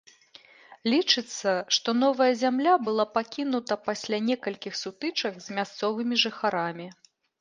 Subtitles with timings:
[0.93, 6.87] Лічыцца, што новая зямля была пакінута пасля некалькіх сутычак з мясцовымі жыхарамі.